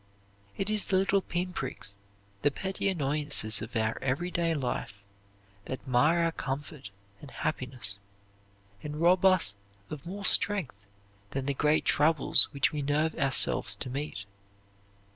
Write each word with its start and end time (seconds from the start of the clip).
It 0.57 0.67
is 0.71 0.85
the 0.85 0.97
little 0.97 1.21
pin 1.21 1.53
pricks, 1.53 1.95
the 2.41 2.49
petty 2.49 2.89
annoyances 2.89 3.61
of 3.61 3.75
our 3.75 3.99
everyday 4.01 4.55
life, 4.55 5.03
that 5.65 5.87
mar 5.87 6.23
our 6.25 6.31
comfort 6.31 6.89
and 7.21 7.29
happiness 7.29 7.99
and 8.81 8.99
rob 8.99 9.23
us 9.23 9.53
of 9.91 10.07
more 10.07 10.25
strength 10.25 10.87
than 11.29 11.45
the 11.45 11.53
great 11.53 11.85
troubles 11.85 12.45
which 12.49 12.71
we 12.71 12.81
nerve 12.81 13.13
ourselves 13.13 13.75
to 13.75 13.91
meet. 13.91 14.25